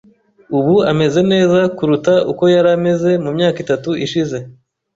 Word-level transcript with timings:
Ubu 0.57 0.75
ameze 0.91 1.21
neza 1.31 1.59
kuruta 1.75 2.13
uko 2.31 2.43
yari 2.53 2.69
ameze 2.77 3.09
mu 3.23 3.29
myaka 3.37 3.57
itatu 3.65 3.89
ishize. 4.05 4.37